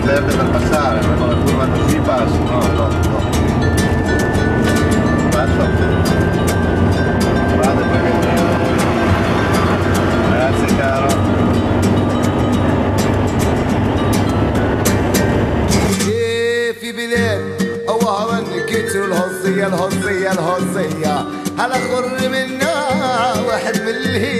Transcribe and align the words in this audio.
non 0.00 0.08
serve 0.08 0.34
per 0.34 0.50
passare, 0.50 1.06
ma 1.06 1.26
la 1.26 1.34
curva 1.34 1.64
non 1.66 1.88
si 1.88 1.98
passa, 1.98 2.38
no, 2.38 2.60
no, 2.72 2.88
no. 2.88 3.18
Passa. 5.30 5.68
Vado 7.56 7.82
poi 7.90 8.00
vedo. 8.00 8.38
Grazie 10.30 10.76
caro. 10.76 11.28
الهزية 18.90 19.66
الهزية 19.66 20.32
الهزية 20.32 21.24
هلا 21.58 21.74
خر 21.74 22.28
منها 22.28 23.40
واحد 23.40 23.80
من 23.82 23.88
الهي 23.88 24.39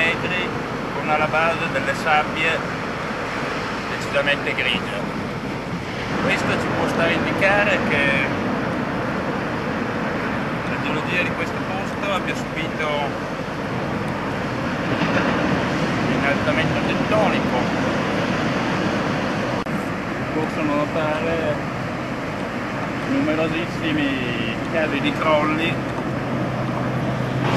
metri 0.00 0.48
con 0.94 1.10
alla 1.10 1.26
base 1.26 1.68
delle 1.72 1.94
sabbie 1.94 2.58
decisamente 3.90 4.54
grigie. 4.54 4.98
Questo 6.22 6.50
ci 6.52 6.66
può 6.76 6.88
stare 6.88 7.12
a 7.12 7.16
indicare 7.16 7.78
che 7.88 8.04
la 10.70 10.82
geologia 10.82 11.22
di 11.22 11.30
questo 11.36 11.56
posto 11.68 12.12
abbia 12.12 12.34
subito 12.34 12.88
un 16.06 16.12
innalzamento 16.16 16.80
tettonico. 16.86 17.58
Possono 20.32 20.74
notare 20.76 21.54
numerosissimi 23.10 24.56
casi 24.72 25.00
di 25.00 25.12
crolli 25.12 25.74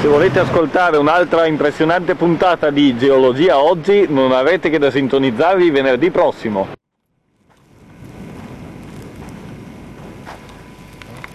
se 0.04 0.10
volete 0.10 0.38
ascoltare 0.38 0.98
un'altra 0.98 1.46
impressionante 1.46 2.14
puntata 2.14 2.68
di 2.68 2.94
Geologia 2.98 3.58
Oggi, 3.58 4.04
non 4.06 4.32
avete 4.32 4.68
che 4.68 4.78
da 4.78 4.90
sintonizzarvi 4.90 5.70
venerdì 5.70 6.10
prossimo. 6.10 6.68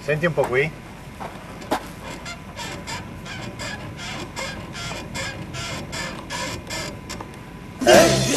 Senti 0.02 0.28
un 0.28 0.34
po' 0.34 0.44
qui. 0.44 0.72
Eh? 7.86 8.30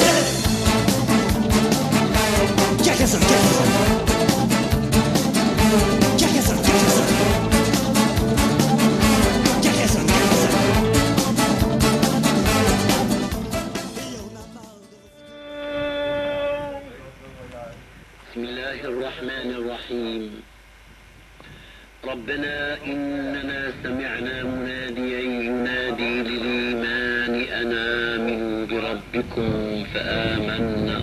ربنا 22.05 22.77
إننا 22.87 23.73
سمعنا 23.83 24.43
مناديا 24.43 25.21
ينادي 25.21 26.23
للإيمان 26.23 27.35
أن 27.61 27.73
آمنوا 27.73 28.67
بربكم 28.67 29.85
فآمنا. 29.95 31.01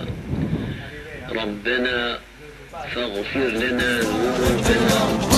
ربنا 1.32 2.18
فاغفر 2.94 3.48
لنا 3.48 4.00
ذنوبنا. 4.00 5.29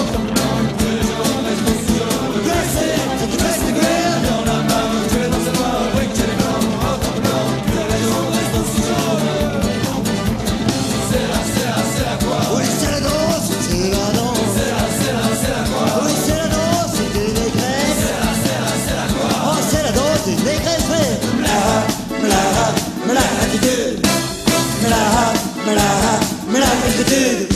Mla, 25.65 25.75
mla, 25.75 26.15
mla, 26.51 26.67
attitude. 26.89 27.47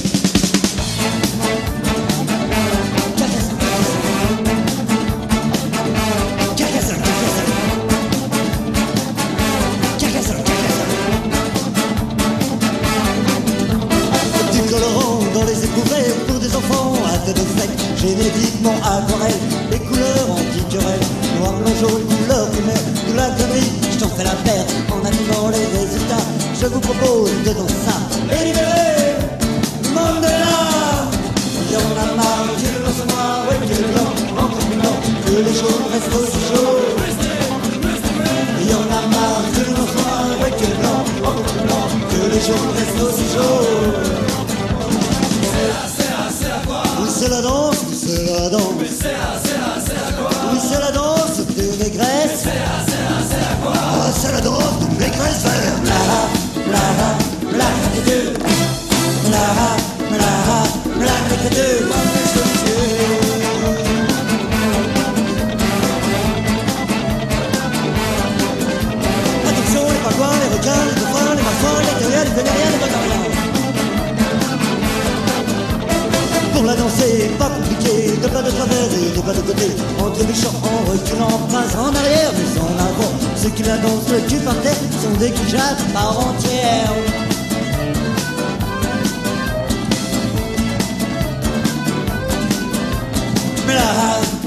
Carcassonne, 3.17 3.59
Carcassonne. 6.57 7.03
Carcassonne, 9.99 10.43
Carcassonne. 10.45 10.93
Du 14.53 14.61
colorant 14.71 15.19
dans 15.35 15.45
les 15.45 15.59
éprouvettes 15.65 16.27
pour 16.29 16.39
des 16.39 16.55
enfants 16.55 16.95
à 17.13 17.19
tête 17.27 17.39
sec, 17.59 17.71
génétiquement 17.97 18.77
aquarelle, 18.85 19.41
les 19.73 19.81
couleurs 19.81 20.31
antiquerelles, 20.31 21.07
noir, 21.41 21.55
blanc, 21.55 21.75
jaune, 21.81 22.05
couleur 22.07 22.49
primaire, 22.51 22.85
de 23.09 23.17
la 23.17 23.31
connerie, 23.31 23.73
je 23.91 23.99
t'en 23.99 24.09
fais 24.11 24.25
la 24.25 24.37
perte 24.45 24.73
en 24.93 25.05
animant 25.05 25.49
les 25.51 25.67
résultats. 25.77 26.25
Je 26.59 26.67
vous 26.69 26.81
propose 26.81 27.31
de 27.45 27.53
dans 27.53 27.69
Que 35.37 35.43
les 35.43 35.53
jours 35.53 35.81
restent 35.93 36.15
aussi 36.15 36.41
chauds 36.49 36.81
Il 38.59 38.71
y 38.71 38.73
en 38.73 38.81
a 38.81 39.03
marre 39.07 39.45
de 39.53 39.65
nos 39.71 39.87
soins 39.87 40.33
et 40.47 40.51
que 40.51 40.69
non 40.83 41.01
Que 42.09 42.21
les 42.35 42.41
jours 42.41 42.67
restent 42.75 43.03
aussi 43.03 43.27
chauds 43.35 43.67
C'est 45.53 45.73
assez 45.85 46.09
assez 46.27 46.51
à 46.51 46.67
quoi? 46.67 46.83
Poussez 46.97 47.29
la 47.29 47.43
danse, 47.43 47.77
poussez 47.81 48.25
la 48.25 48.49
danse 48.49 48.63
Poussez 48.79 49.11
la 49.11 49.21
danse, 49.37 49.85
poussez 50.55 50.79
la 50.81 50.91
danse, 50.91 51.37
poussez 51.37 51.53
la 51.53 51.71
danse, 51.71 51.85
C'est 52.35 52.55
la 52.55 52.73
danse, 53.61 53.85
poussez 54.15 54.33
la 54.33 54.41
danse 54.41 54.66
Pas 77.39 77.49
compliqué, 77.51 78.17
de 78.21 78.29
pas 78.29 78.43
de 78.43 78.51
travers 78.51 78.91
et 78.93 79.17
de 79.17 79.21
pas 79.21 79.33
de 79.33 79.41
côté. 79.41 79.67
Entre 80.01 80.35
champs, 80.35 80.59
en 80.65 80.91
reculant, 80.91 81.39
pas 81.53 81.79
en 81.79 81.95
arrière, 81.95 82.33
mais 82.35 82.61
en 82.61 82.75
avant. 82.79 83.13
Ceux 83.37 83.51
qui 83.51 83.63
la 83.63 83.77
dansent 83.77 84.09
le 84.11 84.21
cul 84.29 84.41
par 84.41 84.61
terre 84.61 84.75
sont 85.01 85.17
des 85.19 85.31
cujates 85.31 85.81
à 85.89 85.93
part 85.93 86.19
entière. 86.19 86.93
Bla, 93.67 93.89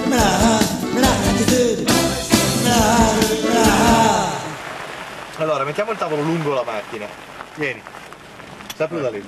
bla, 0.08 0.26
bla, 0.96 1.12
attitude. 1.30 1.90
Bla, 2.64 2.82
bla. 3.52 3.68
Allora, 5.38 5.64
mettiamo 5.64 5.92
il 5.92 5.98
tavolo 5.98 6.24
lungo 6.24 6.54
la 6.54 6.64
macchina. 6.64 7.06
Vieni. 7.56 7.82
Sta 8.80 8.88
più 8.88 9.02
da 9.02 9.10
lì. 9.10 9.22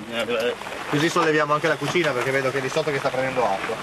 Così 0.88 1.10
solleviamo 1.10 1.52
anche 1.52 1.68
la 1.68 1.76
cucina 1.76 2.10
perché 2.12 2.30
vedo 2.30 2.50
che 2.50 2.56
è 2.56 2.60
di 2.62 2.70
sotto 2.70 2.90
che 2.90 2.96
sta 2.96 3.10
prendendo 3.10 3.44
acqua. 3.44 3.76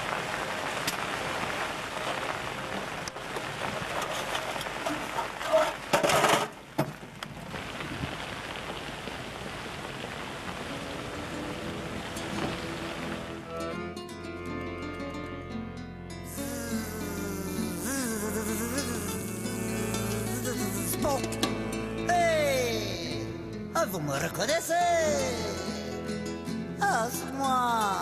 Me 24.09 24.17
reconnaissez. 24.23 24.73
C'est 27.11 27.33
moi 27.33 27.93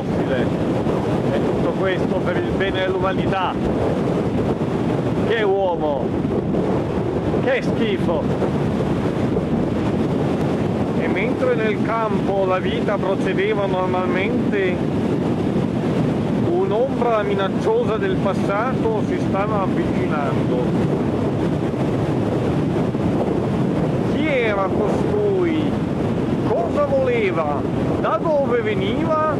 fossile. 0.00 0.46
E 1.32 1.44
tutto 1.44 1.70
questo 1.78 2.16
per 2.16 2.36
il 2.36 2.50
bene 2.56 2.80
dell'umanità. 2.80 3.54
Che 5.28 5.42
uomo! 5.42 6.06
Che 7.42 7.62
schifo! 7.62 8.22
E 10.98 11.08
mentre 11.08 11.54
nel 11.54 11.82
campo 11.82 12.44
la 12.44 12.58
vita 12.58 12.96
procedeva 12.96 13.66
normalmente, 13.66 14.76
un'ombra 16.50 17.22
minacciosa 17.22 17.96
del 17.96 18.16
passato 18.16 19.02
si 19.06 19.18
stava 19.28 19.62
avvicinando. 19.62 20.64
Chi 24.14 24.26
era 24.26 24.68
costui? 24.68 25.62
Cosa 26.48 26.84
voleva? 26.84 27.62
Da 28.00 28.18
dove 28.20 28.60
veniva? 28.60 29.34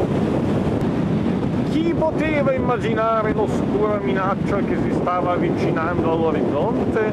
Chi 1.71 1.95
poteva 1.97 2.53
immaginare 2.53 3.33
l'oscura 3.33 4.01
minaccia 4.03 4.57
che 4.57 4.77
si 4.83 4.93
stava 4.93 5.33
avvicinando 5.33 6.13
all'orizzonte? 6.13 7.13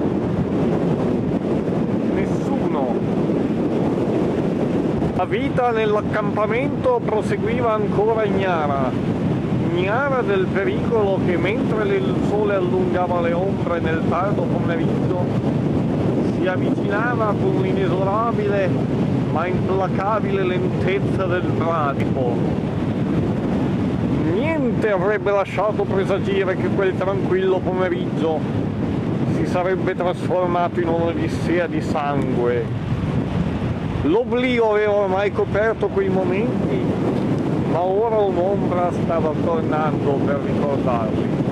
Nessuno. 2.13 2.95
La 5.15 5.25
vita 5.25 5.69
nell'accampamento 5.69 6.99
proseguiva 7.05 7.73
ancora 7.73 8.23
ignara, 8.23 8.91
ignara 9.73 10.21
del 10.21 10.47
pericolo 10.47 11.19
che 11.23 11.37
mentre 11.37 11.87
il 11.95 12.15
sole 12.27 12.55
allungava 12.55 13.21
le 13.21 13.33
ombre 13.33 13.79
nel 13.79 14.01
tardo 14.09 14.41
pomeriggio 14.41 15.23
si 16.33 16.47
avvicinava 16.47 17.33
con 17.39 17.61
l'inesorabile 17.61 18.69
ma 19.31 19.45
implacabile 19.45 20.43
lentezza 20.43 21.25
del 21.25 21.43
bradipo. 21.43 22.65
Niente 24.33 24.89
avrebbe 24.91 25.31
lasciato 25.31 25.83
presagire 25.83 26.55
che 26.55 26.67
quel 26.67 26.95
tranquillo 26.97 27.59
pomeriggio 27.59 28.39
si 29.35 29.45
sarebbe 29.45 29.95
trasformato 29.95 30.79
in 30.79 30.89
un'odissea 30.89 31.67
di 31.67 31.81
sangue. 31.81 32.65
L'oblio 34.03 34.71
aveva 34.71 34.91
ormai 34.91 35.31
coperto 35.31 35.87
quei 35.87 36.09
momenti, 36.09 36.83
ma 37.71 37.81
ora 37.81 38.17
un'ombra 38.17 38.91
stava 38.91 39.31
tornando 39.43 40.11
per 40.25 40.39
ricordarli. 40.45 41.45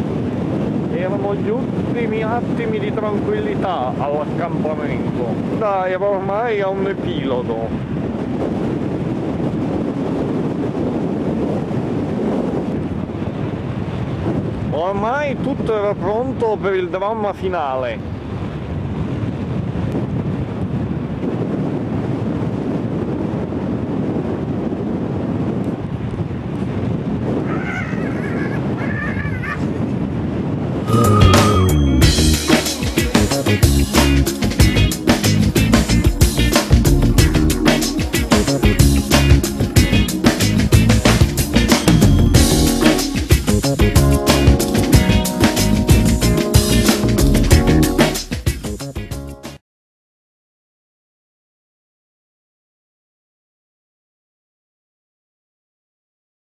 Erano 0.93 1.35
gli 1.35 1.49
ultimi 1.49 2.23
attimi 2.23 2.79
di 2.79 2.93
tranquillità 2.93 3.93
all'accampamento. 3.97 5.33
Dai, 5.57 5.91
era 5.91 6.05
ormai 6.05 6.61
a 6.61 6.69
un 6.69 6.87
epilogo. 6.87 7.94
Ormai 14.85 15.35
tutto 15.41 15.75
era 15.75 15.95
pronto 15.95 16.57
per 16.61 16.75
il 16.75 16.89
dramma 16.89 17.33
finale. 17.33 18.14